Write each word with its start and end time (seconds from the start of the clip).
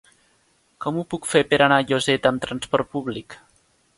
Com 0.85 0.97
ho 0.97 1.03
puc 1.15 1.27
fer 1.33 1.41
per 1.51 1.59
anar 1.67 1.77
a 1.81 1.85
Lloseta 1.91 2.31
amb 2.35 2.43
transport 2.47 2.93
públic? 2.97 3.37